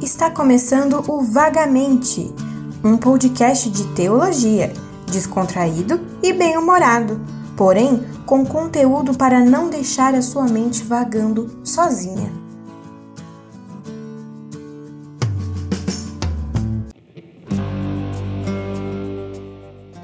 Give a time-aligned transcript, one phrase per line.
[0.00, 2.30] Está começando o Vagamente,
[2.84, 4.70] um podcast de teologia,
[5.10, 7.18] descontraído e bem-humorado,
[7.56, 12.30] porém com conteúdo para não deixar a sua mente vagando sozinha.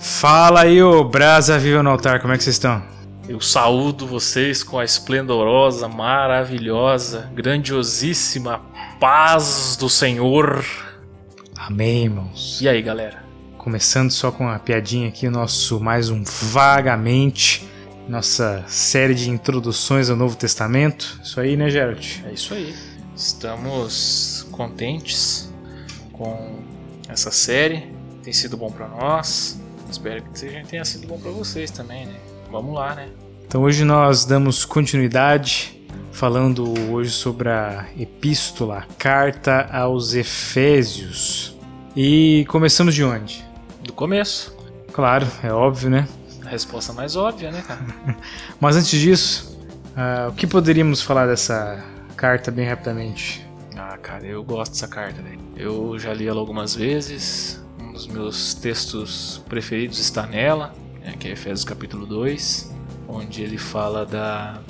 [0.01, 2.83] Fala aí, ô Brasa Viva no Altar, como é que vocês estão?
[3.29, 8.72] Eu saúdo vocês com a esplendorosa, maravilhosa, grandiosíssima
[9.03, 10.65] paz do Senhor.
[11.57, 12.61] Amém, irmãos.
[12.63, 13.25] E aí, galera?
[13.59, 17.69] Começando só com uma piadinha aqui, o nosso mais um Vagamente,
[18.09, 21.19] nossa série de introduções ao Novo Testamento.
[21.21, 22.21] Isso aí, né, Geralt?
[22.25, 22.77] É isso aí.
[23.17, 25.53] Estamos contentes
[26.13, 26.61] com
[27.09, 27.93] essa série.
[28.23, 29.61] Tem sido bom para nós.
[29.91, 32.15] Espero que tenha sido bom para vocês também, né?
[32.53, 33.09] Vamos lá, né?
[33.45, 35.82] Então hoje nós damos continuidade
[36.13, 41.57] falando hoje sobre a epístola, carta aos Efésios.
[41.97, 43.45] E começamos de onde?
[43.83, 44.57] Do começo.
[44.93, 46.09] Claro, é óbvio, né?
[46.45, 47.85] A resposta mais óbvia, né, cara?
[48.61, 49.59] Mas antes disso,
[49.97, 51.85] uh, o que poderíamos falar dessa
[52.17, 53.47] carta bem rapidamente?
[53.77, 55.41] Ah, cara, eu gosto dessa carta, velho.
[55.57, 57.63] Eu já li ela algumas vezes.
[57.81, 62.73] Um dos meus textos preferidos está nela né, que é Efésios capítulo 2,
[63.09, 64.61] onde ele fala da,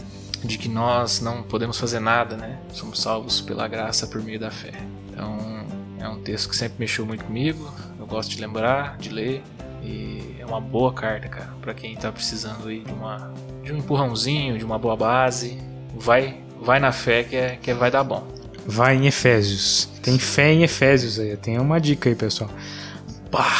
[0.42, 2.58] de que nós não podemos fazer nada, né?
[2.72, 4.72] Somos salvos pela graça por meio da fé.
[5.10, 5.64] Então,
[5.98, 9.42] é um texto que sempre mexeu muito comigo, eu gosto de lembrar, de ler,
[9.82, 13.78] e é uma boa carta, cara, para quem está precisando aí de, uma, de um
[13.78, 15.58] empurrãozinho, de uma boa base.
[15.94, 18.26] Vai, vai na fé que, é, que vai dar bom.
[18.66, 19.88] Vai em Efésios.
[20.02, 21.36] Tem fé em Efésios aí.
[21.36, 22.50] Tem uma dica aí, pessoal.
[23.30, 23.50] Pá!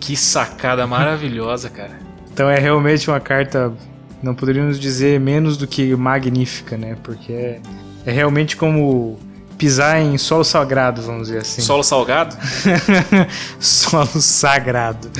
[0.00, 1.98] Que sacada maravilhosa, cara.
[2.30, 3.72] Então é realmente uma carta,
[4.24, 6.96] não poderíamos dizer menos do que magnífica, né?
[7.02, 7.60] Porque é,
[8.06, 9.18] é realmente como
[9.58, 11.60] pisar em solo sagrado, vamos dizer assim.
[11.60, 12.34] Solo salgado?
[13.60, 15.10] solo sagrado.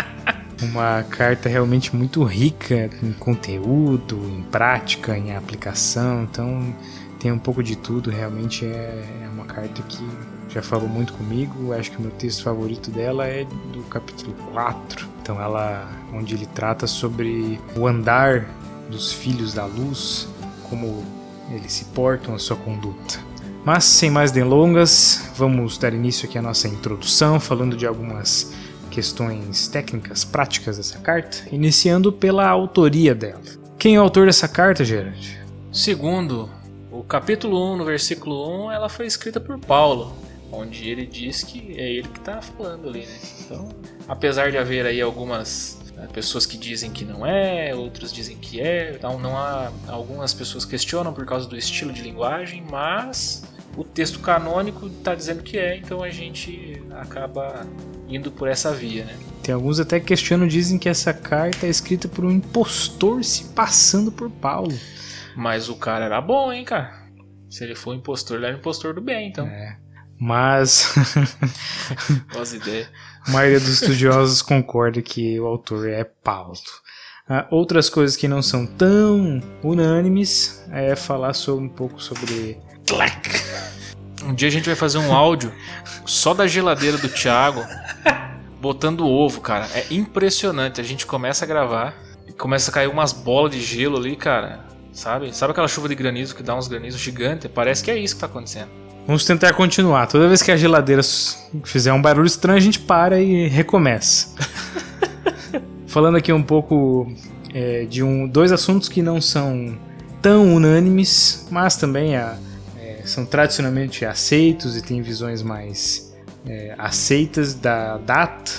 [0.62, 6.22] uma carta realmente muito rica em conteúdo, em prática, em aplicação.
[6.22, 6.74] Então
[7.20, 8.10] tem um pouco de tudo.
[8.10, 10.04] Realmente é, é uma carta que
[10.56, 11.74] já falou muito comigo.
[11.74, 15.06] Acho que o meu texto favorito dela é do capítulo 4.
[15.20, 18.48] Então ela onde ele trata sobre o andar
[18.88, 20.26] dos filhos da luz,
[20.70, 21.04] como
[21.50, 23.20] eles se portam, a sua conduta.
[23.64, 28.54] Mas sem mais delongas, vamos dar início aqui à nossa introdução, falando de algumas
[28.90, 33.42] questões técnicas, práticas dessa carta, iniciando pela autoria dela.
[33.76, 35.38] Quem é o autor dessa carta, Gerard?
[35.70, 36.48] Segundo
[36.90, 40.14] o capítulo 1, no versículo 1, ela foi escrita por Paulo,
[40.52, 43.18] onde ele diz que é ele que está falando ali, né?
[43.40, 43.68] Então,
[44.08, 48.60] apesar de haver aí algumas né, pessoas que dizem que não é, outros dizem que
[48.60, 53.44] é, então não há algumas pessoas questionam por causa do estilo de linguagem, mas
[53.76, 57.66] o texto canônico está dizendo que é, então a gente acaba
[58.08, 59.16] indo por essa via, né?
[59.42, 63.44] Tem alguns até que questionam, dizem que essa carta é escrita por um impostor se
[63.44, 64.76] passando por Paulo.
[65.36, 67.06] Mas o cara era bom, hein, cara?
[67.48, 69.46] Se ele for um impostor, ele era um impostor do bem, então.
[69.46, 69.78] É.
[70.18, 70.94] Mas.
[72.32, 72.88] Boas ideias.
[73.26, 76.54] A maioria dos estudiosos concorda que o autor é Paulo.
[77.28, 82.58] Uh, outras coisas que não são tão unânimes é falar sobre, um pouco sobre.
[82.88, 83.30] Black.
[84.24, 85.52] Um dia a gente vai fazer um áudio
[86.04, 87.64] só da geladeira do Thiago
[88.60, 89.68] botando ovo, cara.
[89.74, 90.80] É impressionante.
[90.80, 91.94] A gente começa a gravar
[92.26, 94.64] e começa a cair umas bolas de gelo ali, cara.
[94.92, 95.36] Sabe?
[95.36, 97.50] Sabe aquela chuva de granizo que dá uns granizos gigantes?
[97.52, 98.85] Parece que é isso que tá acontecendo.
[99.06, 100.08] Vamos tentar continuar.
[100.08, 101.00] Toda vez que a geladeira
[101.62, 104.34] fizer um barulho estranho, a gente para e recomeça.
[105.86, 107.10] Falando aqui um pouco
[107.54, 109.78] é, de um, dois assuntos que não são
[110.20, 112.36] tão unânimes, mas também é,
[112.80, 116.12] é, são tradicionalmente aceitos e têm visões mais
[116.44, 118.50] é, aceitas da data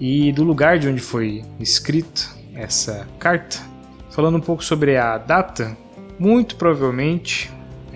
[0.00, 3.58] e do lugar de onde foi escrito essa carta.
[4.08, 5.76] Falando um pouco sobre a data,
[6.18, 7.50] muito provavelmente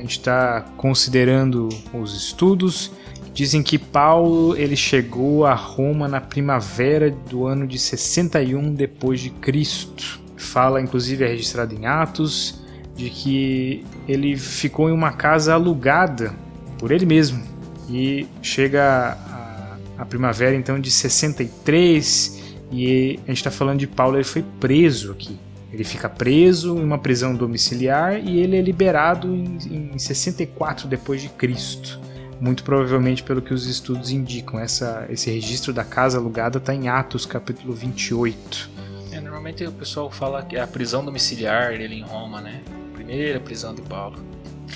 [0.04, 2.92] gente está considerando os estudos.
[3.32, 9.30] Dizem que Paulo ele chegou a Roma na primavera do ano de 61 depois de
[9.30, 10.20] Cristo.
[10.36, 12.62] Fala inclusive é registrado em Atos
[12.94, 16.32] de que ele ficou em uma casa alugada
[16.78, 17.42] por ele mesmo
[17.90, 22.40] e chega a, a primavera então de 63
[22.70, 25.36] e a gente está falando de Paulo ele foi preso aqui
[25.74, 31.20] ele fica preso em uma prisão domiciliar e ele é liberado em, em 64 depois
[31.20, 32.00] de Cristo.
[32.40, 34.60] Muito provavelmente pelo que os estudos indicam.
[34.60, 38.70] Essa, esse registro da casa alugada está em Atos capítulo 28.
[39.10, 42.60] É, normalmente o pessoal fala que é a prisão domiciliar dele em Roma, né?
[42.92, 44.16] Primeira prisão de Paulo.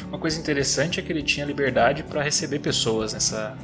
[0.09, 3.57] Uma coisa interessante é que ele tinha liberdade para receber pessoas nessa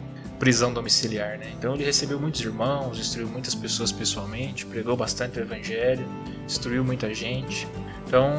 [0.45, 1.47] prisão domiciliar, né?
[1.59, 6.07] Então ele recebeu muitos irmãos, instruiu muitas pessoas pessoalmente, pregou bastante o evangelho,
[6.45, 7.67] instruiu muita gente.
[8.07, 8.31] Então,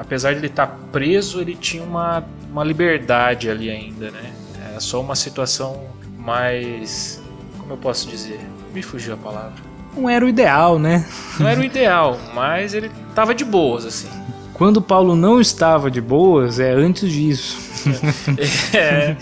[0.00, 4.32] apesar de ele estar preso, ele tinha uma, uma liberdade ali ainda, né?
[4.66, 7.22] Era só uma situação mais.
[7.58, 8.40] Como eu posso dizer?
[8.72, 9.62] Me fugiu a palavra.
[9.94, 11.06] Não era o ideal, né?
[11.38, 14.08] Não era o ideal, mas ele estava de boas, assim.
[14.54, 17.58] Quando Paulo não estava de boas, é antes disso.
[18.72, 19.16] é,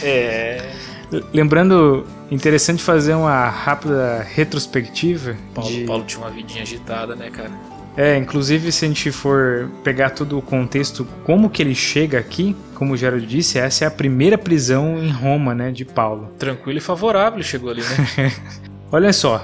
[0.00, 0.86] é.
[1.32, 5.36] Lembrando, interessante fazer uma rápida retrospectiva.
[5.54, 5.84] Paulo, de...
[5.84, 7.50] Paulo tinha uma vidinha agitada, né, cara?
[7.96, 12.54] É, inclusive se a gente for pegar todo o contexto, como que ele chega aqui,
[12.74, 16.30] como o Gerald disse, essa é a primeira prisão em Roma, né, de Paulo.
[16.38, 18.32] Tranquilo e favorável chegou ali, né?
[18.92, 19.42] Olha só,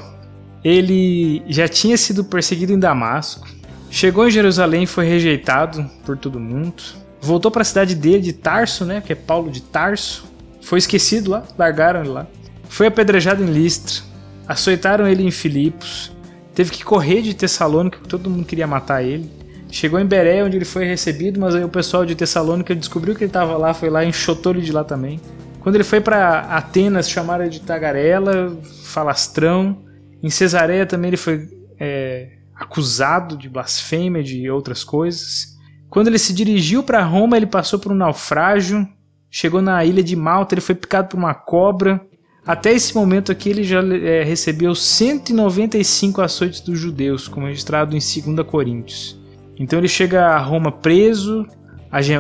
[0.63, 3.49] ele já tinha sido perseguido em Damasco,
[3.91, 6.83] chegou em Jerusalém e foi rejeitado por todo mundo,
[7.23, 10.31] voltou para a cidade dele de Tarso, né, que é Paulo de Tarso,
[10.63, 12.27] foi esquecido lá, largaram ele lá,
[12.69, 14.03] foi apedrejado em Listra,
[14.49, 16.13] açoitaram ele em Filipos,
[16.55, 19.31] Teve que correr de Tessalônica, porque todo mundo queria matar ele.
[19.71, 23.25] Chegou em Beré, onde ele foi recebido, mas aí o pessoal de Tessalônica descobriu que
[23.25, 25.19] ele estava lá, foi lá e enxotou ele de lá também.
[25.61, 28.55] Quando ele foi para Atenas, chamaram ele de tagarela,
[28.85, 29.83] falastrão.
[30.23, 31.49] Em Cesareia também ele foi
[31.81, 35.57] é, acusado de blasfêmia, de outras coisas.
[35.89, 38.87] Quando ele se dirigiu para Roma, ele passou por um naufrágio.
[39.35, 42.07] Chegou na ilha de Malta, ele foi picado por uma cobra.
[42.47, 48.35] Até esse momento aqui ele já é, recebeu 195 açoites dos judeus, como registrado em
[48.35, 49.19] 2 Coríntios.
[49.57, 51.47] Então ele chega a Roma preso,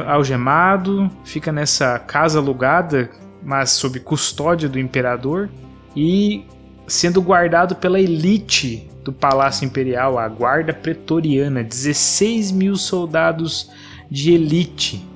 [0.06, 3.10] algemado, fica nessa casa alugada,
[3.42, 5.50] mas sob custódia do imperador,
[5.94, 6.46] e
[6.86, 13.70] sendo guardado pela elite do Palácio Imperial, a Guarda Pretoriana, 16 mil soldados
[14.10, 15.11] de elite.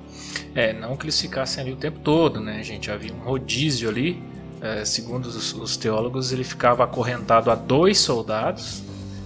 [0.56, 2.91] É, não que eles ficassem ali o tempo todo, né, gente?
[2.91, 4.20] Havia um rodízio ali
[4.61, 8.82] é, segundo os, os, teólogos, ele ficava acorrentado a dois soldados,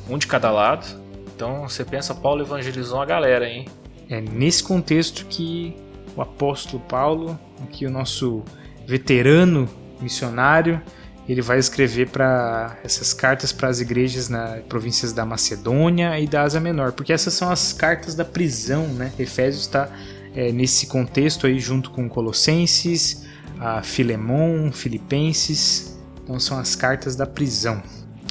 [0.09, 0.87] um de cada lado.
[1.35, 3.67] Então você pensa, Paulo evangelizou uma galera, hein?
[4.09, 5.75] É nesse contexto que
[6.17, 8.43] o apóstolo Paulo, aqui o nosso
[8.87, 9.69] veterano
[10.01, 10.83] missionário,
[11.29, 16.43] ele vai escrever para essas cartas para as igrejas nas províncias da Macedônia e da
[16.43, 19.13] Ásia Menor, porque essas são as cartas da prisão, né?
[19.17, 19.89] Efésios está
[20.35, 23.27] é, nesse contexto aí junto com Colossenses,
[23.59, 25.99] a Filemon, Filipenses.
[26.23, 27.83] Então são as cartas da prisão.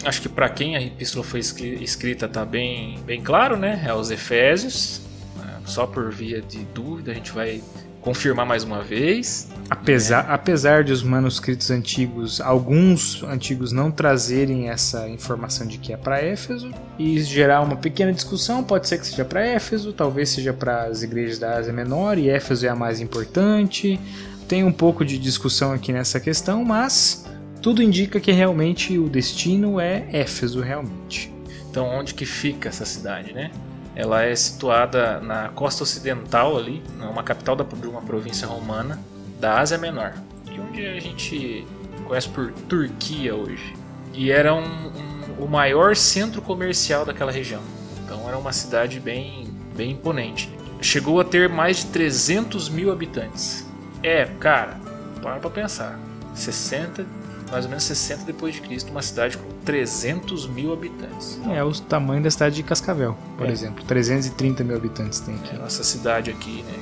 [0.03, 3.83] Acho que para quem a epístola foi escrita tá bem, bem claro, né?
[3.85, 5.01] É os Efésios.
[5.37, 5.61] Né?
[5.65, 7.61] Só por via de dúvida a gente vai
[8.09, 9.47] confirmar mais uma vez.
[9.69, 10.33] Apesar, né?
[10.33, 16.19] apesar de os manuscritos antigos, alguns antigos não trazerem essa informação de que é para
[16.19, 20.85] Éfeso e gerar uma pequena discussão, pode ser que seja para Éfeso, talvez seja para
[20.85, 23.99] as igrejas da Ásia Menor e Éfeso é a mais importante.
[24.47, 27.27] Tem um pouco de discussão aqui nessa questão, mas
[27.61, 31.31] tudo indica que realmente o destino é Éfeso, realmente.
[31.69, 33.51] Então, onde que fica essa cidade, né?
[33.99, 38.97] Ela é situada na costa ocidental ali, uma capital de uma província romana
[39.41, 40.13] da Ásia Menor,
[40.45, 41.67] que onde a gente
[42.05, 43.75] conhece por Turquia hoje.
[44.13, 47.61] E era um, um, o maior centro comercial daquela região.
[48.05, 50.49] Então era uma cidade bem, bem imponente.
[50.81, 53.67] Chegou a ter mais de 300 mil habitantes.
[54.01, 54.79] É, cara,
[55.21, 55.99] para pra pensar.
[56.33, 57.05] 60,
[57.51, 61.39] mais ou menos 60 depois de Cristo, uma cidade com 300 mil habitantes.
[61.51, 63.51] É o tamanho da cidade de Cascavel, por é.
[63.51, 63.83] exemplo.
[63.85, 65.55] 330 mil habitantes tem aqui.
[65.55, 66.73] É, nossa cidade aqui, né?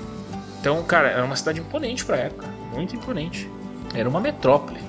[0.59, 2.47] Então, cara, era uma cidade imponente pra época.
[2.73, 3.49] Muito imponente.
[3.93, 4.79] Era uma metrópole.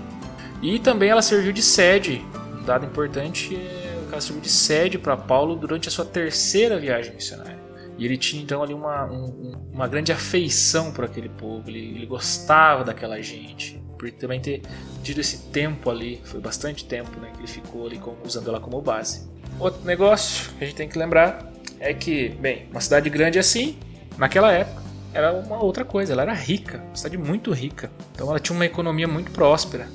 [0.60, 2.24] E também ela serviu de sede.
[2.60, 7.14] Um dado importante é ela serviu de sede para Paulo durante a sua terceira viagem
[7.14, 7.58] missionária.
[7.96, 12.06] E ele tinha então ali uma, um, uma grande afeição por aquele povo, ele, ele,
[12.06, 14.62] gostava daquela gente, por também ter
[15.02, 18.80] tido esse tempo ali, foi bastante tempo né, que ele ficou ali usando ela como
[18.80, 19.28] base.
[19.58, 23.78] Outro negócio que a gente tem que lembrar é que, bem, uma cidade grande assim,
[24.16, 28.38] naquela época, era uma outra coisa, ela era rica, uma cidade muito rica, então ela
[28.38, 29.88] tinha uma economia muito próspera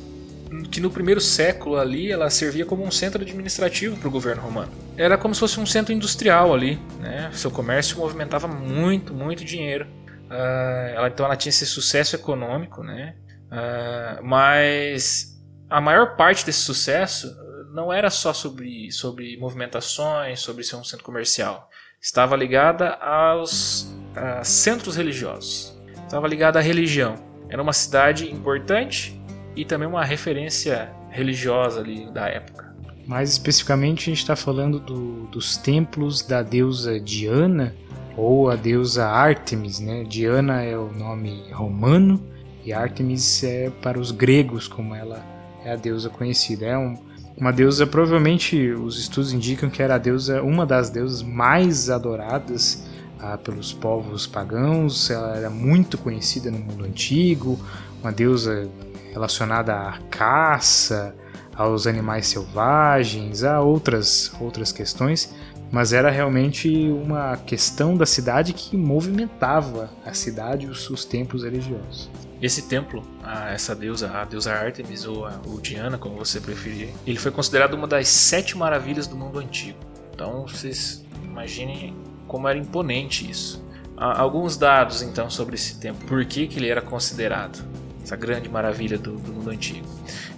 [0.61, 4.71] que no primeiro século ali ela servia como um centro administrativo para o governo romano.
[4.95, 7.31] Era como se fosse um centro industrial ali, né?
[7.33, 9.87] Seu comércio movimentava muito, muito dinheiro.
[10.29, 13.15] Uh, ela, então ela tinha esse sucesso econômico, né?
[13.53, 17.31] Uh, mas a maior parte desse sucesso
[17.71, 21.69] não era só sobre, sobre movimentações, sobre ser um centro comercial.
[22.01, 25.79] Estava ligada aos uh, centros religiosos.
[26.03, 27.15] Estava ligada à religião.
[27.47, 29.19] Era uma cidade importante
[29.55, 32.73] e também uma referência religiosa ali da época.
[33.05, 37.75] Mais especificamente, a gente está falando do, dos templos da deusa Diana
[38.17, 40.03] ou a deusa Artemis, né?
[40.03, 42.32] Diana é o nome romano
[42.65, 45.23] e Artemis é para os gregos, como ela
[45.63, 46.65] é a deusa conhecida.
[46.65, 46.97] É um,
[47.37, 52.87] uma deusa, provavelmente os estudos indicam que era a deusa, uma das deusas mais adoradas
[53.19, 55.09] ah, pelos povos pagãos.
[55.09, 57.59] Ela era muito conhecida no mundo antigo,
[58.01, 58.69] uma deusa
[59.11, 61.15] relacionada à caça,
[61.55, 65.33] aos animais selvagens, a outras outras questões
[65.73, 71.43] mas era realmente uma questão da cidade que movimentava a cidade e os, os templos
[71.43, 72.11] religiosos.
[72.43, 76.89] Esse templo, a essa deusa, a deusa Artemis ou, a, ou Diana, como você preferir,
[77.07, 79.79] ele foi considerado uma das sete maravilhas do mundo antigo.
[80.13, 81.95] Então vocês imaginem
[82.27, 83.65] como era imponente isso.
[83.95, 87.63] Há alguns dados então sobre esse templo, por que, que ele era considerado
[88.03, 89.87] essa grande maravilha do, do mundo antigo.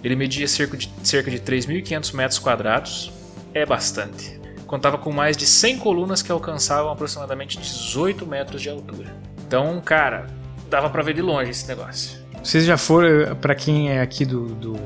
[0.04, 3.12] Ele media cerca de, cerca de 3.500 metros quadrados,
[3.52, 4.36] é bastante
[4.66, 9.14] contava com mais de 100 colunas que alcançavam aproximadamente 18 metros de altura.
[9.46, 10.26] Então, cara,
[10.68, 12.18] dava para ver de longe esse negócio.
[12.42, 14.76] Vocês já foram, para quem é aqui do, do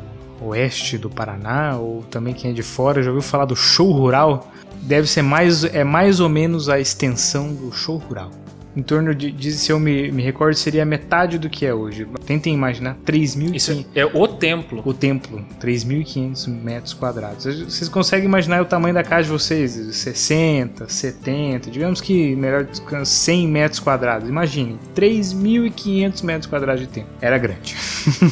[0.40, 4.50] oeste do Paraná, ou também quem é de fora, já ouviu falar do show rural?
[4.82, 8.30] Deve ser mais, é mais ou menos a extensão do show rural
[8.76, 12.06] em torno de, se eu me, me recordo, seria metade do que é hoje.
[12.24, 13.54] Tentem imaginar 3.500...
[13.54, 14.82] Isso é o templo.
[14.84, 17.44] O templo, 3.500 metros quadrados.
[17.44, 19.72] Vocês conseguem imaginar o tamanho da casa de vocês?
[19.72, 22.66] 60, 70, digamos que melhor
[23.04, 24.28] 100 metros quadrados.
[24.28, 27.10] Imagine, 3.500 metros quadrados de templo.
[27.20, 27.76] Era grande.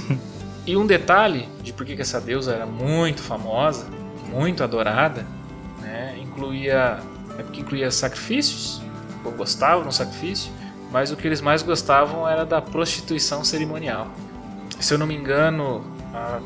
[0.66, 3.87] e um detalhe de por que essa deusa era muito famosa,
[4.30, 5.26] muito adorada,
[5.80, 6.16] né?
[6.21, 7.00] incluía,
[7.38, 8.80] é porque incluía sacrifícios,
[9.23, 10.53] gostavam no sacrifício,
[10.91, 14.09] mas o que eles mais gostavam era da prostituição cerimonial.
[14.81, 15.85] Se eu não me engano,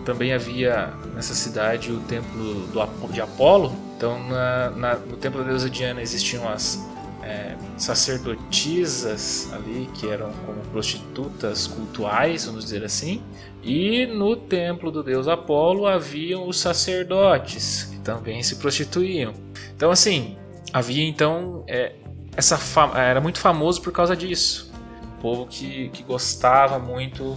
[0.04, 3.72] também havia nessa cidade o templo do, de Apolo.
[3.96, 6.84] Então, na, na, no templo da deusa Diana existiam as
[7.22, 13.22] é, sacerdotisas ali, que eram como prostitutas cultuais, vamos dizer assim.
[13.62, 19.32] E no templo do deus Apolo haviam os sacerdotes, que também se prostituíam.
[19.76, 20.36] Então, assim,
[20.72, 21.94] havia então é,
[22.36, 22.58] essa
[22.96, 24.72] era muito famoso por causa disso.
[25.02, 27.36] Um povo que, que gostava muito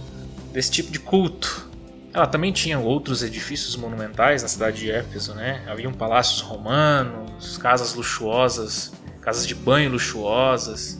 [0.52, 1.68] desse tipo de culto.
[2.12, 5.62] Ela também tinha outros edifícios monumentais na cidade de Éfeso, né?
[5.68, 10.98] Haviam palácios romanos, casas luxuosas, casas de banho luxuosas.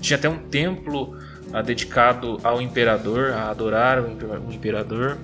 [0.00, 1.18] Tinha até um templo
[1.52, 5.16] ah, dedicado ao imperador, a adorar o imperador.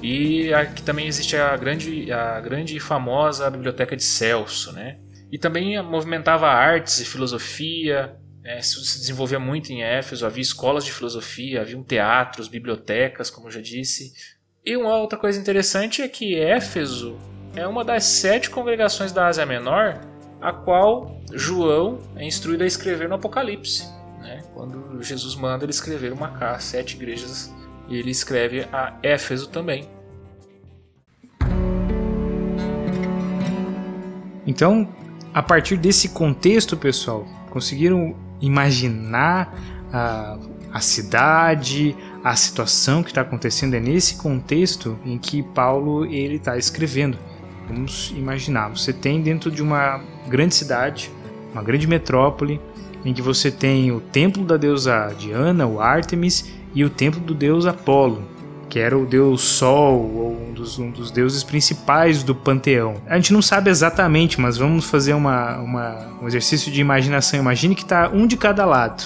[0.00, 4.98] E aqui também existe a grande, a grande e famosa biblioteca de Celso, né?
[5.34, 10.92] E também movimentava artes e filosofia, né, se desenvolvia muito em Éfeso, havia escolas de
[10.92, 14.12] filosofia, havia teatros, bibliotecas, como eu já disse.
[14.64, 17.18] E uma outra coisa interessante é que Éfeso
[17.56, 20.00] é uma das sete congregações da Ásia Menor
[20.40, 23.88] a qual João é instruído a escrever no Apocalipse.
[24.20, 24.40] Né?
[24.54, 27.52] Quando Jesus manda ele escrever uma casa, sete igrejas,
[27.88, 29.88] e ele escreve a Éfeso também.
[34.46, 34.94] Então,
[35.34, 39.52] a partir desse contexto, pessoal, conseguiram imaginar
[39.92, 40.38] a,
[40.72, 46.56] a cidade, a situação que está acontecendo é nesse contexto em que Paulo ele está
[46.56, 47.18] escrevendo.
[47.66, 51.10] Vamos imaginar, você tem dentro de uma grande cidade,
[51.52, 52.60] uma grande metrópole,
[53.04, 57.34] em que você tem o templo da deusa Diana, o Artemis, e o templo do
[57.34, 58.33] deus Apolo
[58.74, 62.94] que era o deus Sol, ou um dos, um dos deuses principais do panteão.
[63.06, 67.38] A gente não sabe exatamente, mas vamos fazer uma, uma, um exercício de imaginação.
[67.38, 69.04] Imagine que está um de cada lado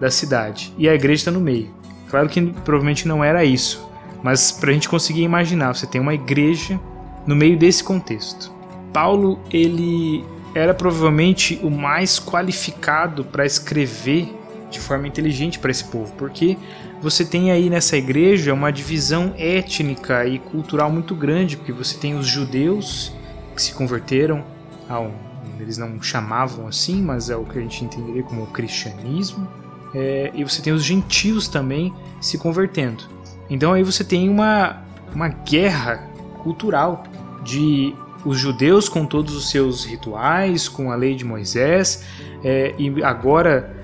[0.00, 1.68] da cidade e a igreja está no meio.
[2.08, 3.86] Claro que provavelmente não era isso,
[4.22, 6.80] mas para a gente conseguir imaginar, você tem uma igreja
[7.26, 8.50] no meio desse contexto.
[8.90, 10.24] Paulo, ele
[10.54, 14.34] era provavelmente o mais qualificado para escrever
[14.70, 16.56] de forma inteligente para esse povo, porque
[17.00, 22.14] você tem aí nessa igreja uma divisão étnica e cultural muito grande, porque você tem
[22.14, 23.12] os judeus
[23.54, 24.44] que se converteram
[24.88, 25.12] ao
[25.58, 29.46] eles não chamavam assim, mas é o que a gente entenderia como o cristianismo,
[29.94, 33.04] é, e você tem os gentios também se convertendo.
[33.48, 34.82] Então aí você tem uma,
[35.14, 36.08] uma guerra
[36.42, 37.04] cultural
[37.44, 42.04] de os judeus com todos os seus rituais, com a lei de Moisés,
[42.44, 43.79] é, e agora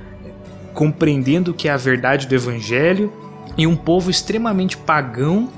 [0.77, 3.11] compreendendo o que é a verdade do Evangelho,
[3.57, 5.49] e um povo extremamente pagão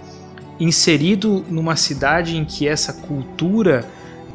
[0.60, 3.84] inserido numa cidade em que essa cultura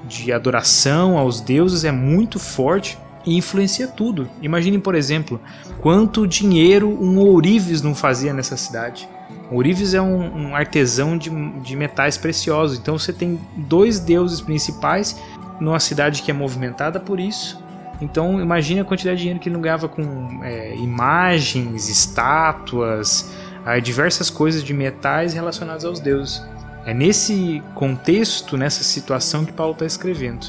[0.05, 4.29] de adoração aos deuses é muito forte e influencia tudo.
[4.41, 5.39] Imaginem, por exemplo,
[5.79, 9.07] quanto dinheiro um ourives não fazia nessa cidade.
[9.49, 11.29] Ourives é um, um artesão de,
[11.61, 15.17] de metais preciosos, então você tem dois deuses principais
[15.61, 17.62] numa cidade que é movimentada por isso
[18.03, 23.33] Então imagine a quantidade de dinheiro que ele não ganhava com é, imagens, estátuas,
[23.81, 26.43] diversas coisas de metais relacionadas aos deuses.
[26.85, 30.47] É nesse contexto, nessa situação que Paulo está escrevendo.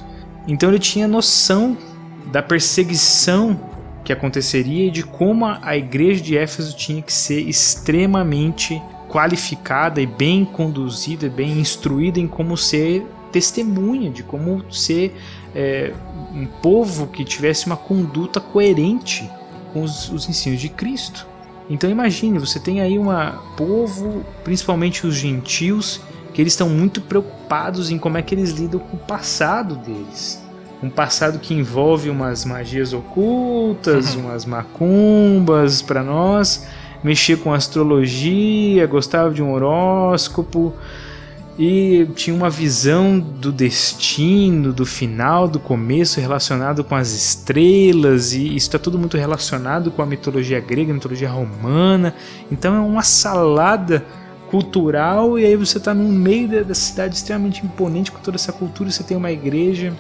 [0.49, 1.78] Então ele tinha noção
[2.32, 3.61] da perseguição
[4.02, 10.06] que aconteceria e de como a igreja de Éfeso tinha que ser extremamente qualificada e
[10.06, 15.16] bem conduzida, bem instruída em como ser testemunha, de como ser
[15.54, 15.92] é,
[16.34, 19.30] um povo que tivesse uma conduta coerente
[19.73, 21.26] com os, os ensinos de Cristo.
[21.68, 23.08] Então imagine, você tem aí um
[23.56, 26.00] povo, principalmente os gentios,
[26.32, 30.42] que eles estão muito preocupados em como é que eles lidam com o passado deles.
[30.82, 34.23] Um passado que envolve umas magias ocultas, uhum.
[34.23, 36.66] umas macumbas para nós,
[37.02, 40.75] mexer com astrologia, gostava de um horóscopo
[41.58, 48.49] e tinha uma visão do destino, do final, do começo relacionado com as estrelas e
[48.49, 52.12] isso está tudo muito relacionado com a mitologia grega, a mitologia romana.
[52.50, 54.04] Então é uma salada
[54.50, 58.90] cultural e aí você está no meio da cidade extremamente imponente com toda essa cultura,
[58.90, 59.92] você tem uma igreja.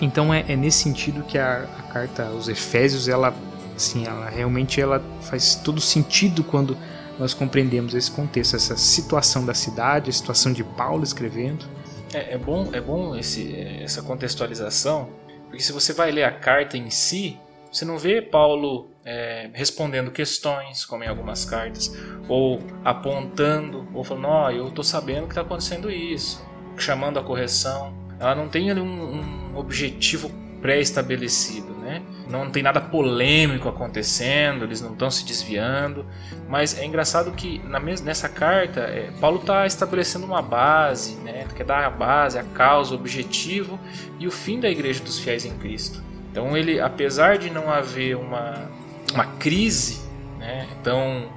[0.00, 3.34] Então é, é nesse sentido que a, a, carta aos Efésios ela,
[3.76, 6.76] assim, ela realmente ela faz todo sentido quando
[7.22, 11.64] nós compreendemos esse contexto, essa situação da cidade, a situação de Paulo escrevendo.
[12.12, 15.08] É, é bom, é bom esse, essa contextualização,
[15.46, 17.38] porque se você vai ler a carta em si,
[17.70, 21.96] você não vê Paulo é, respondendo questões, como em algumas cartas,
[22.28, 26.44] ou apontando, ou falando, ó, oh, eu estou sabendo que está acontecendo isso,
[26.76, 27.94] chamando a correção.
[28.18, 30.28] Ela não tem ali um, um objetivo
[30.60, 32.02] pré-estabelecido, né?
[32.28, 36.06] Não tem nada polêmico acontecendo, eles não estão se desviando,
[36.48, 41.46] mas é engraçado que na nessa carta é, Paulo está estabelecendo uma base, né?
[41.54, 43.78] Quer dar a base, a causa, o objetivo
[44.18, 46.02] e o fim da igreja dos fiéis em Cristo.
[46.30, 48.70] Então ele, apesar de não haver uma,
[49.12, 50.00] uma crise
[50.38, 51.28] né, tão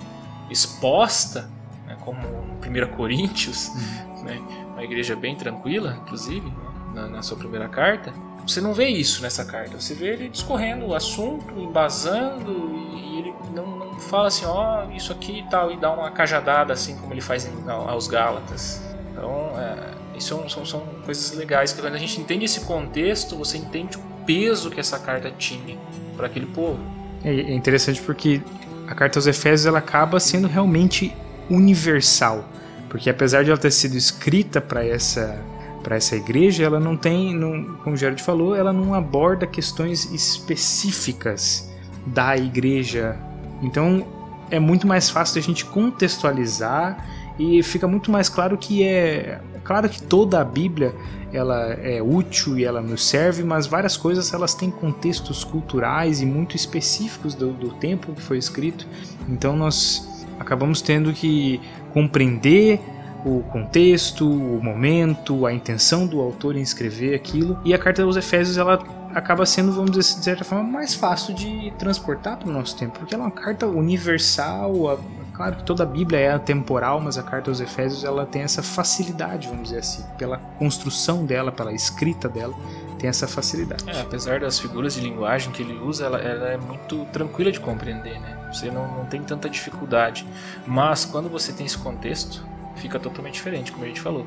[0.49, 1.49] exposta,
[1.85, 2.21] né, como
[2.65, 4.23] 1 Coríntios, uhum.
[4.23, 4.41] né,
[4.71, 6.53] uma igreja bem tranquila, inclusive, né,
[6.93, 8.13] na, na, sua primeira carta,
[8.45, 9.79] você não vê isso nessa carta.
[9.79, 12.51] Você vê ele discorrendo o assunto, embasando,
[12.93, 16.11] e, ele não, não, fala assim, ó, oh, isso aqui e tal, e dá uma
[16.11, 18.81] cajadada, assim como ele faz em, aos Gálatas.
[19.11, 23.57] Então, é, são, são, são coisas legais, que quando a gente entende esse contexto, você
[23.57, 25.77] entende o peso que essa carta tinha
[26.15, 26.79] para aquele povo.
[27.23, 28.41] É, é interessante porque
[28.87, 31.15] a carta aos Efésios ela acaba sendo realmente
[31.49, 32.45] universal,
[32.89, 35.39] porque apesar de ela ter sido escrita para essa
[35.85, 40.11] para essa igreja, ela não tem, não, como o Gerard falou, ela não aborda questões
[40.11, 41.71] específicas
[42.07, 43.15] da igreja.
[43.61, 44.03] Então
[44.49, 47.05] é muito mais fácil a gente contextualizar
[47.37, 50.95] e fica muito mais claro que é claro que toda a Bíblia
[51.31, 56.25] ela é útil e ela nos serve, mas várias coisas elas têm contextos culturais e
[56.25, 58.87] muito específicos do, do tempo que foi escrito.
[59.29, 61.61] Então nós acabamos tendo que
[61.93, 62.81] compreender
[63.25, 67.59] o contexto, o momento, a intenção do autor em escrever aquilo.
[67.65, 68.79] E a carta aos Efésios ela
[69.13, 72.99] acaba sendo, vamos dizer de certa forma, mais fácil de transportar para o nosso tempo,
[72.99, 74.99] porque ela é uma carta universal,
[75.35, 78.63] Claro que toda a Bíblia é temporal, mas a carta aos Efésios ela tem essa
[78.63, 82.55] facilidade, vamos dizer assim, pela construção dela, pela escrita dela,
[82.97, 83.83] tem essa facilidade.
[83.89, 87.59] É, apesar das figuras de linguagem que ele usa, ela, ela é muito tranquila de
[87.59, 88.49] compreender, né?
[88.49, 90.25] Você não, não tem tanta dificuldade.
[90.65, 92.41] Mas quando você tem esse contexto,
[92.75, 94.25] fica totalmente diferente, como a gente falou.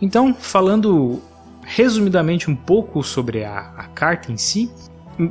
[0.00, 1.22] Então, falando
[1.62, 4.70] resumidamente um pouco sobre a, a carta em si,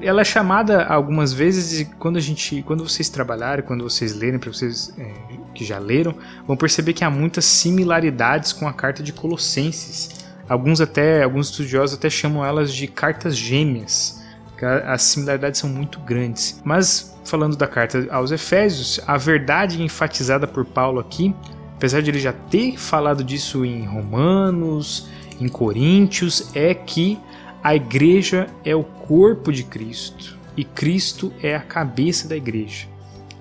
[0.02, 4.40] ela é chamada algumas vezes e quando a gente, quando vocês trabalharem, quando vocês lerem,
[4.40, 5.12] para vocês é,
[5.54, 6.16] que já leram,
[6.48, 10.22] vão perceber que há muitas similaridades com a carta de Colossenses.
[10.48, 14.22] Alguns até, alguns estudiosos até chamam elas de cartas gêmeas.
[14.86, 16.62] As similaridades são muito grandes.
[16.64, 21.36] Mas falando da carta aos Efésios, a verdade enfatizada por Paulo aqui,
[21.76, 25.08] apesar de ele já ter falado disso em Romanos,
[25.40, 27.20] em Coríntios, é que
[27.64, 32.88] a igreja é o corpo de Cristo e Cristo é a cabeça da igreja.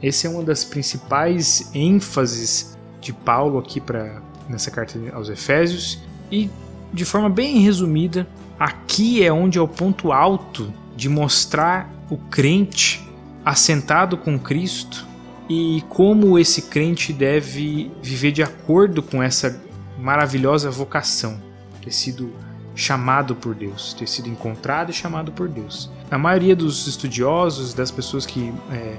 [0.03, 6.51] Essa é uma das principais ênfases de Paulo aqui para nessa carta aos Efésios e
[6.93, 8.27] de forma bem resumida,
[8.59, 13.09] aqui é onde é o ponto alto de mostrar o crente
[13.45, 15.07] assentado com Cristo
[15.49, 19.61] e como esse crente deve viver de acordo com essa
[19.99, 21.41] maravilhosa vocação,
[21.83, 22.33] ter sido
[22.75, 25.91] chamado por Deus, ter sido encontrado e chamado por Deus.
[26.11, 28.97] A maioria dos estudiosos, das pessoas que é,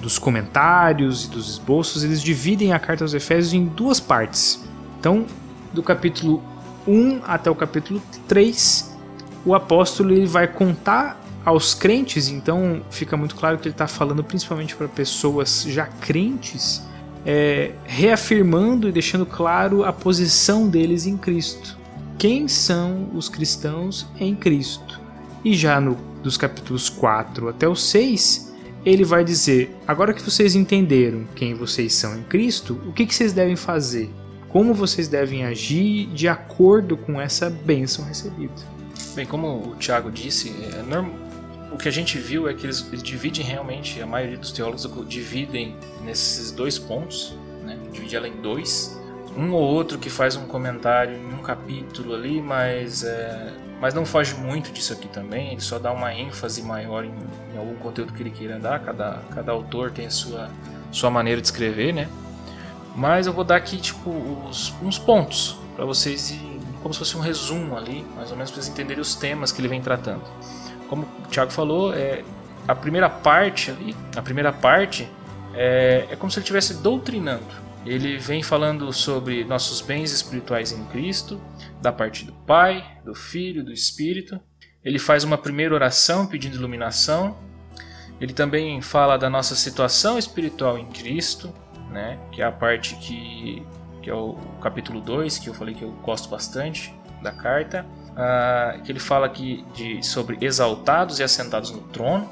[0.00, 4.64] dos comentários e dos esboços, eles dividem a carta aos Efésios em duas partes.
[4.98, 5.26] Então,
[5.72, 6.42] do capítulo
[6.86, 8.96] 1 até o capítulo 3,
[9.44, 14.24] o apóstolo ele vai contar aos crentes, então fica muito claro que ele está falando
[14.24, 16.82] principalmente para pessoas já crentes,
[17.26, 21.76] é, reafirmando e deixando claro a posição deles em Cristo.
[22.18, 25.00] Quem são os cristãos em Cristo?
[25.44, 28.54] E já no, dos capítulos 4 até o 6,
[28.84, 33.14] ele vai dizer: agora que vocês entenderam quem vocês são em Cristo, o que, que
[33.14, 34.10] vocês devem fazer?
[34.48, 38.54] Como vocês devem agir de acordo com essa bênção recebida?
[39.14, 41.23] Bem, como o Tiago disse, é normal
[41.74, 45.76] o que a gente viu é que eles, dividem realmente, a maioria dos teólogos dividem
[46.04, 47.76] nesses dois pontos, né?
[47.92, 48.96] divide ela em dois.
[49.36, 54.06] Um ou outro que faz um comentário em um capítulo ali, mas, é, mas não
[54.06, 57.12] foge muito disso aqui também, ele só dá uma ênfase maior em,
[57.52, 60.48] em algum conteúdo que ele queira dar, cada, cada autor tem a sua,
[60.92, 62.08] sua maneira de escrever, né?
[62.94, 64.10] Mas eu vou dar aqui tipo
[64.48, 66.38] os, uns pontos para vocês,
[66.80, 69.60] como se fosse um resumo ali, mais ou menos para vocês entenderem os temas que
[69.60, 70.22] ele vem tratando
[70.88, 72.22] como o Thiago falou, é,
[72.66, 73.74] a primeira parte
[74.16, 75.08] a primeira parte
[75.54, 77.64] é, é como se ele estivesse doutrinando.
[77.86, 81.40] Ele vem falando sobre nossos bens espirituais em Cristo,
[81.82, 84.40] da parte do Pai, do Filho, do Espírito.
[84.82, 87.36] Ele faz uma primeira oração pedindo iluminação.
[88.20, 91.52] Ele também fala da nossa situação espiritual em Cristo,
[91.90, 92.18] né?
[92.32, 93.62] que é a parte que,
[94.02, 98.80] que é o capítulo 2, que eu falei que eu gosto bastante da carta uh,
[98.82, 102.28] que ele fala aqui de, sobre exaltados e assentados no trono.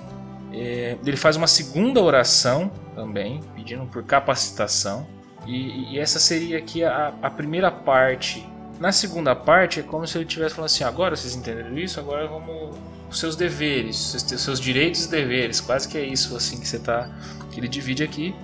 [0.53, 5.07] É, ele faz uma segunda oração também, pedindo por capacitação.
[5.47, 8.47] E, e essa seria aqui a, a, primeira parte.
[8.79, 12.27] Na segunda parte é como se ele estivesse falando assim: agora vocês entenderam isso, agora
[12.27, 12.77] vamos
[13.11, 15.61] os seus deveres, seus, seus direitos e deveres.
[15.61, 17.11] Quase que é isso assim que você tá,
[17.51, 18.35] que ele divide aqui.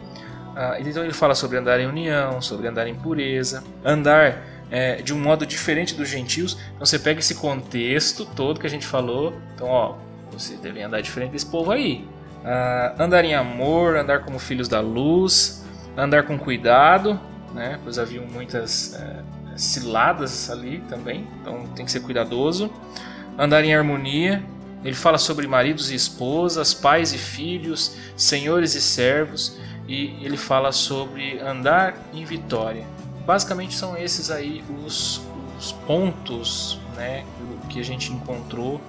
[0.54, 5.12] Uh, então ele fala sobre andar em união, sobre andar em pureza, andar é, de
[5.12, 6.58] um modo diferente dos gentios.
[6.74, 9.34] Então você pega esse contexto todo que a gente falou.
[9.54, 9.96] Então, ó,
[10.30, 12.06] vocês devem andar diferente desse povo aí.
[12.38, 15.64] Uh, andar em amor, andar como filhos da luz,
[15.96, 17.20] andar com cuidado,
[17.52, 17.78] né?
[17.82, 19.22] Pois haviam muitas é,
[19.56, 22.70] ciladas ali também, então tem que ser cuidadoso.
[23.36, 24.42] Andar em harmonia.
[24.84, 30.70] Ele fala sobre maridos e esposas, pais e filhos, senhores e servos, e ele fala
[30.70, 32.86] sobre andar em vitória
[33.28, 35.20] basicamente são esses aí os,
[35.58, 37.26] os pontos né,
[37.68, 38.80] que a gente encontrou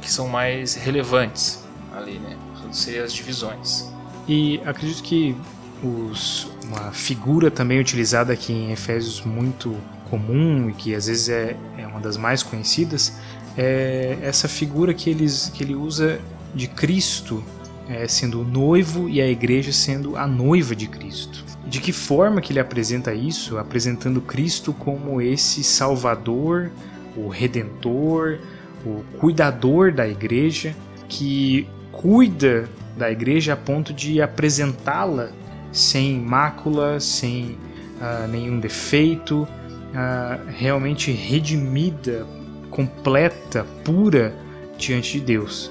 [0.00, 1.62] que são mais relevantes
[1.94, 2.38] ali, né?
[2.72, 3.92] Ser as divisões.
[4.26, 5.36] E acredito que
[5.84, 9.76] os, uma figura também utilizada aqui em Efésios muito
[10.10, 13.12] comum e que às vezes é, é uma das mais conhecidas
[13.56, 16.18] é essa figura que, eles, que ele usa
[16.54, 17.44] de Cristo
[17.88, 21.45] é, sendo o noivo e a igreja sendo a noiva de Cristo.
[21.76, 23.58] De que forma que ele apresenta isso?
[23.58, 26.70] Apresentando Cristo como esse Salvador,
[27.14, 28.38] o Redentor,
[28.82, 30.74] o cuidador da igreja,
[31.06, 35.28] que cuida da igreja a ponto de apresentá-la
[35.70, 37.58] sem mácula, sem
[38.00, 42.26] uh, nenhum defeito, uh, realmente redimida,
[42.70, 44.34] completa, pura
[44.78, 45.70] diante de Deus.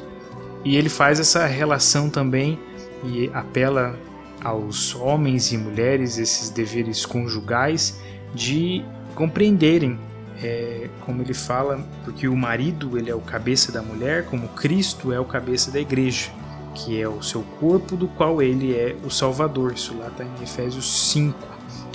[0.64, 2.60] E ele faz essa relação também
[3.04, 3.98] e apela
[4.46, 8.00] aos homens e mulheres esses deveres conjugais
[8.32, 9.98] de compreenderem
[10.44, 15.12] é, como ele fala, porque o marido ele é o cabeça da mulher, como Cristo
[15.12, 16.30] é o cabeça da igreja,
[16.76, 19.74] que é o seu corpo do qual ele é o Salvador.
[19.74, 21.40] Isso lá está em Efésios 5.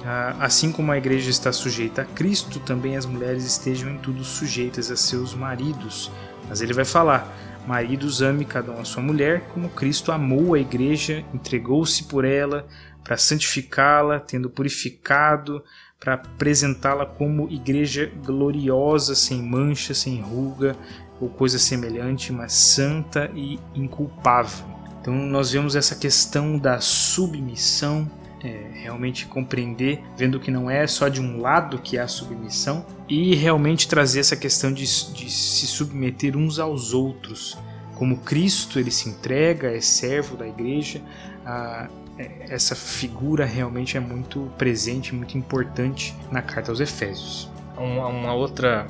[0.05, 4.25] Ah, assim como a igreja está sujeita a Cristo, também as mulheres estejam em tudo
[4.25, 6.11] sujeitas a seus maridos.
[6.49, 7.33] Mas ele vai falar:
[7.67, 12.67] Maridos, ame cada um a sua mulher, como Cristo amou a igreja, entregou-se por ela,
[13.05, 15.63] para santificá-la, tendo purificado,
[15.99, 20.75] para apresentá-la como igreja gloriosa, sem mancha, sem ruga
[21.21, 24.67] ou coisa semelhante, mas santa e inculpável.
[25.01, 28.11] Então nós vemos essa questão da submissão
[28.43, 33.35] é, realmente compreender, vendo que não é só de um lado que há submissão, e
[33.35, 37.59] realmente trazer essa questão de, de se submeter uns aos outros.
[37.97, 41.03] Como Cristo ele se entrega, é servo da igreja,
[41.45, 47.51] a, é, essa figura realmente é muito presente, muito importante na carta aos Efésios.
[47.77, 48.87] Uma, uma outra,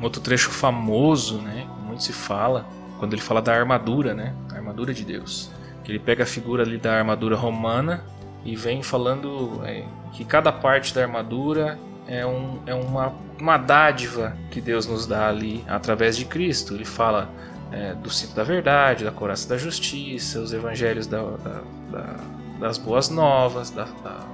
[0.00, 2.66] um outro trecho famoso, né, muito se fala,
[2.98, 5.50] quando ele fala da armadura, né, a armadura de Deus.
[5.86, 8.02] Ele pega a figura ali da armadura romana
[8.44, 14.36] e vem falando é, que cada parte da armadura é, um, é uma, uma dádiva
[14.50, 16.74] que Deus nos dá ali através de Cristo.
[16.74, 17.30] Ele fala
[17.72, 22.16] é, do cinto da verdade, da coraça da justiça, os evangelhos da, da, da,
[22.60, 23.72] das boas novas,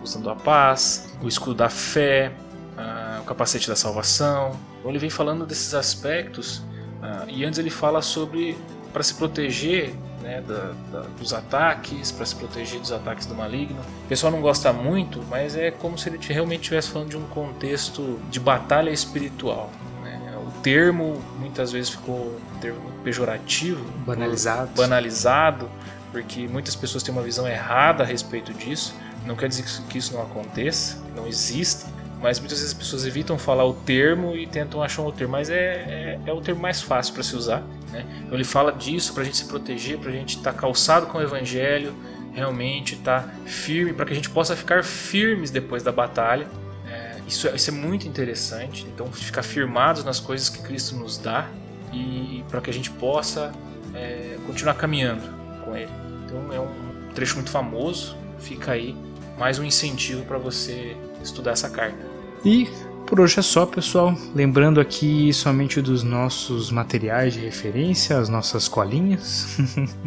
[0.02, 2.32] usando a paz, o escudo da fé,
[2.76, 4.58] uh, o capacete da salvação.
[4.78, 8.58] Então ele vem falando desses aspectos uh, e antes ele fala sobre
[8.92, 13.80] para se proteger né, da, da, dos ataques, para se proteger dos ataques do maligno.
[14.04, 17.26] O pessoal não gosta muito, mas é como se ele realmente estivesse falando de um
[17.28, 19.70] contexto de batalha espiritual.
[20.02, 20.38] Né?
[20.46, 24.70] O termo muitas vezes ficou um termo pejorativo, banalizado.
[24.76, 25.70] banalizado,
[26.12, 28.94] porque muitas pessoas têm uma visão errada a respeito disso.
[29.26, 31.86] Não quer dizer que isso não aconteça, não exista,
[32.20, 35.32] mas muitas vezes as pessoas evitam falar o termo e tentam achar um outro termo,
[35.32, 37.62] mas é, é, é o termo mais fácil para se usar.
[37.90, 38.04] Né?
[38.22, 41.06] Então ele fala disso para a gente se proteger, para a gente estar tá calçado
[41.06, 41.94] com o evangelho,
[42.32, 46.48] realmente estar tá firme, para que a gente possa ficar firmes depois da batalha.
[46.88, 51.18] É, isso, é, isso é muito interessante, então ficar firmados nas coisas que Cristo nos
[51.18, 51.48] dá
[51.92, 53.52] e, e para que a gente possa
[53.94, 55.22] é, continuar caminhando
[55.64, 55.90] com Ele.
[56.24, 58.96] Então é um trecho muito famoso, fica aí
[59.36, 61.98] mais um incentivo para você estudar essa carta.
[62.44, 62.68] E
[63.10, 64.14] por hoje é só, pessoal.
[64.32, 69.58] Lembrando aqui somente dos nossos materiais de referência, as nossas colinhas.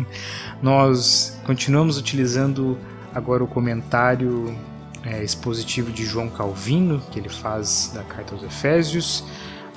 [0.64, 2.78] Nós continuamos utilizando
[3.14, 4.58] agora o comentário
[5.04, 9.26] é, expositivo de João Calvino, que ele faz da carta aos Efésios.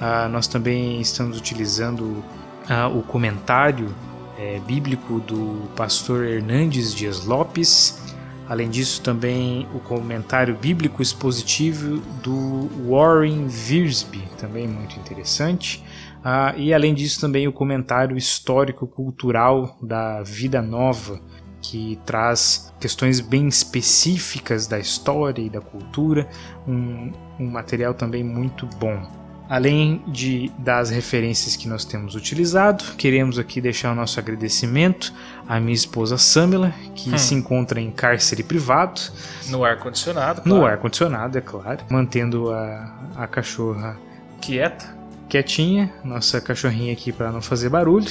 [0.00, 2.22] Ah, nós também estamos utilizando
[2.68, 3.92] ah, o comentário
[4.38, 7.98] é, bíblico do pastor Hernandes Dias Lopes
[8.48, 15.82] Além disso, também o comentário bíblico expositivo do Warren Wiersbe, também muito interessante.
[16.22, 21.20] Ah, e além disso, também o comentário histórico-cultural da Vida Nova,
[21.60, 26.28] que traz questões bem específicas da história e da cultura,
[26.66, 29.15] um, um material também muito bom.
[29.48, 35.12] Além de das referências que nós temos utilizado, queremos aqui deixar o nosso agradecimento
[35.48, 37.18] à minha esposa Samila, que hum.
[37.18, 39.00] se encontra em cárcere privado.
[39.48, 40.42] No ar-condicionado.
[40.42, 40.58] Claro.
[40.58, 41.84] No ar-condicionado, é claro.
[41.88, 43.96] Mantendo a, a cachorra
[44.40, 44.96] quieta.
[45.28, 48.10] Quietinha, nossa cachorrinha aqui para não fazer barulho.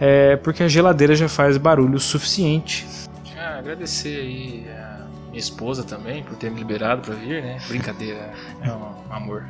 [0.00, 2.86] É, porque a geladeira já faz barulho suficiente.
[3.38, 7.60] Ah, agradecer aí a minha esposa também por ter me liberado para vir, né?
[7.68, 9.44] Brincadeira, é um amor.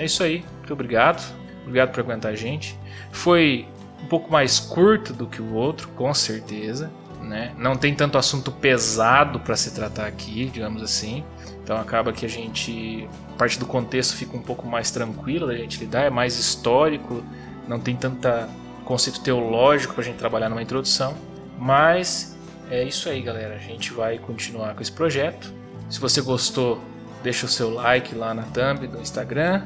[0.00, 0.42] É isso aí.
[0.56, 1.22] Muito obrigado.
[1.62, 2.74] Obrigado por aguentar a gente.
[3.12, 3.68] Foi
[4.02, 6.90] um pouco mais curto do que o outro, com certeza.
[7.20, 7.52] Né?
[7.58, 11.22] Não tem tanto assunto pesado para se tratar aqui, digamos assim.
[11.62, 15.78] Então acaba que a gente, parte do contexto fica um pouco mais tranquila da gente
[15.78, 17.22] lidar, é mais histórico,
[17.68, 18.48] não tem tanta
[18.86, 21.14] conceito teológico para a gente trabalhar numa introdução.
[21.58, 22.34] Mas
[22.70, 23.54] é isso aí, galera.
[23.54, 25.52] A gente vai continuar com esse projeto.
[25.90, 26.80] Se você gostou,
[27.22, 29.62] deixa o seu like lá na thumb do Instagram,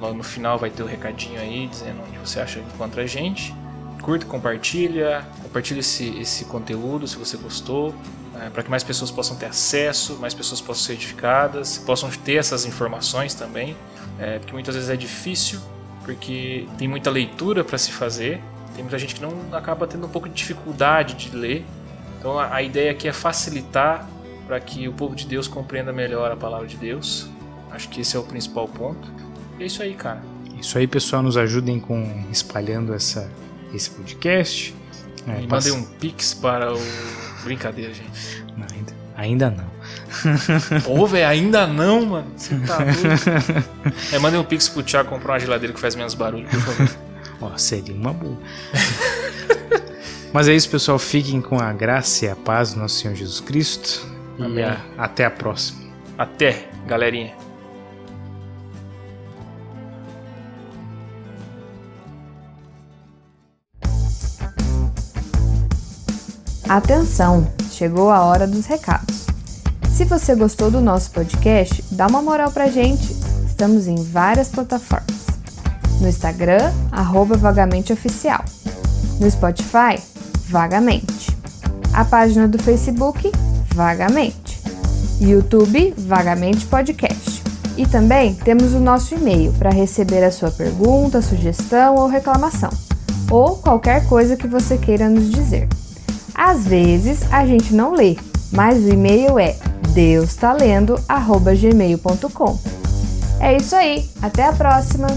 [0.00, 3.02] Logo no final vai ter o um recadinho aí dizendo onde você acha que encontra
[3.02, 3.54] a gente.
[4.00, 7.94] Curta, compartilha, compartilha esse, esse conteúdo se você gostou,
[8.40, 12.36] é, para que mais pessoas possam ter acesso, mais pessoas possam ser edificadas, possam ter
[12.36, 13.76] essas informações também,
[14.18, 15.60] é, porque muitas vezes é difícil,
[16.02, 18.40] porque tem muita leitura para se fazer,
[18.74, 21.66] tem muita gente que não acaba tendo um pouco de dificuldade de ler.
[22.18, 24.08] Então a, a ideia aqui é facilitar
[24.46, 27.28] para que o povo de Deus compreenda melhor a palavra de Deus.
[27.70, 29.06] Acho que esse é o principal ponto.
[29.60, 30.22] É isso aí, cara.
[30.58, 33.30] Isso aí, pessoal, nos ajudem com espalhando essa,
[33.74, 34.74] esse podcast.
[35.28, 36.80] É, mandem um pix para o.
[37.44, 38.42] Brincadeira, gente.
[38.56, 39.70] Não, ainda, ainda não.
[40.84, 42.32] Pô, velho, ainda não, mano.
[42.36, 43.64] Você tá doido.
[44.12, 46.96] é, mandem um pix pro Thiago comprar uma geladeira que faz menos barulho, por favor.
[47.52, 48.38] Ó, seria uma boa.
[50.32, 50.98] Mas é isso, pessoal.
[50.98, 54.06] Fiquem com a graça e a paz do nosso Senhor Jesus Cristo.
[54.38, 54.58] Amém.
[54.58, 55.80] E a, até a próxima.
[56.16, 57.49] Até, galerinha.
[66.70, 69.26] Atenção, chegou a hora dos recados.
[69.92, 73.12] Se você gostou do nosso podcast, dá uma moral pra gente.
[73.44, 75.26] Estamos em várias plataformas.
[76.00, 76.70] No Instagram,
[77.40, 78.44] vagamenteoficial.
[79.18, 80.00] No Spotify,
[80.48, 81.36] Vagamente.
[81.92, 83.32] A página do Facebook,
[83.74, 84.62] Vagamente.
[85.20, 87.42] YouTube, Vagamente Podcast.
[87.76, 92.70] E também temos o nosso e-mail para receber a sua pergunta, sugestão ou reclamação,
[93.28, 95.68] ou qualquer coisa que você queira nos dizer.
[96.42, 98.16] Às vezes a gente não lê,
[98.50, 99.56] mas o e-mail é
[99.92, 102.58] deustalendo@gmail.com.
[103.38, 105.08] É isso aí, até a próxima.